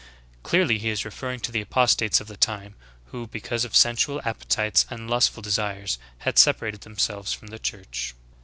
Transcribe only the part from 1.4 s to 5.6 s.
to the apostates of the time, who, because of sensual appetites and lustful de